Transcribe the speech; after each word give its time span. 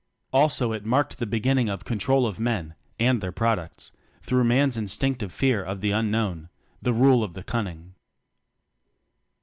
Also 0.33 0.71
it 0.71 0.83
marked 0.83 1.19
the 1.19 1.27
beginning 1.27 1.69
of 1.69 1.85
control 1.85 2.25
of 2.25 2.39
men 2.39 2.73
(and 2.97 3.21
their 3.21 3.31
products) 3.31 3.91
through 4.23 4.43
man's 4.43 4.75
instinctive 4.75 5.31
fear 5.31 5.63
of 5.63 5.79
the 5.79 5.91
unknown 5.91 6.49
the 6.81 6.91
Rule 6.91 7.23
of 7.23 7.35
the 7.35 7.43
Cunning. 7.43 7.93